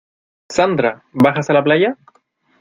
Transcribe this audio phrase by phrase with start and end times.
[0.49, 1.95] Sandra, ¿bajas a la playa?